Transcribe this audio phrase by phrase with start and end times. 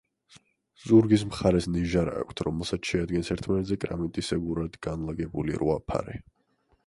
[0.83, 6.19] ზურგის მხარეს ნიჟარა აქვთ, რომელსაც შეადგენს ერთმანეთზე კრამიტისებურად განლაგებული რვა ფარი.